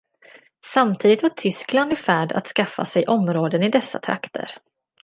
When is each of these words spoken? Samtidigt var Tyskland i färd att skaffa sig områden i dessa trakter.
Samtidigt 0.65 1.23
var 1.23 1.29
Tyskland 1.29 1.91
i 1.91 1.95
färd 1.95 2.31
att 2.31 2.47
skaffa 2.47 2.85
sig 2.85 3.07
områden 3.07 3.63
i 3.63 3.69
dessa 3.69 3.99
trakter. 3.99 4.57